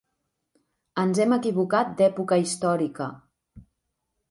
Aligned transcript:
Ens 1.01 1.21
hem 1.25 1.35
equivocat 1.37 1.93
d'època 2.01 2.41
històrica. 2.47 3.13